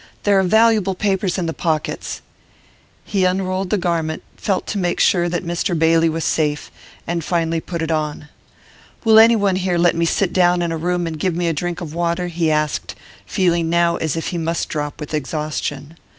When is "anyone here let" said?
9.19-9.95